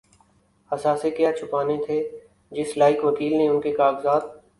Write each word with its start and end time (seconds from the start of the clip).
اثاثے 0.71 1.09
کیا 1.11 1.31
چھپانے 1.31 1.75
تھے‘ 1.85 2.01
جس 2.51 2.75
لائق 2.77 3.03
وکیل 3.05 3.37
نے 3.37 3.47
ان 3.47 3.61
کے 3.61 3.71
کاغذات 3.71 4.23